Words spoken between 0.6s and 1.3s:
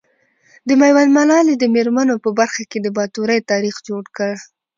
د ميوند